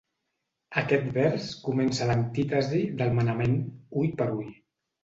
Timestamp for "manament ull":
3.21-4.15